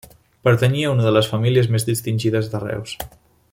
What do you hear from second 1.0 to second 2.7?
de les famílies més distingides de